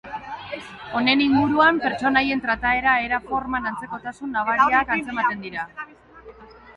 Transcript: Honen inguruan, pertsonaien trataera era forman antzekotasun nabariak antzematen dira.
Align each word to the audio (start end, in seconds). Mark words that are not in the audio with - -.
Honen 0.99 1.19
inguruan, 1.25 1.81
pertsonaien 1.83 2.41
trataera 2.45 2.95
era 3.09 3.19
forman 3.27 3.67
antzekotasun 3.73 4.33
nabariak 4.37 4.95
antzematen 4.97 5.45
dira. 5.45 5.67